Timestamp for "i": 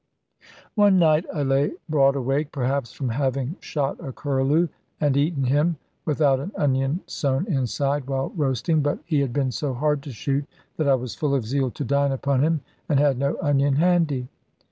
1.31-1.43, 10.87-10.95